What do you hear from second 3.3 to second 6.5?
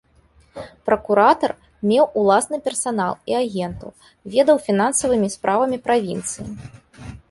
і агентаў, ведаў фінансавымі справамі правінцыі.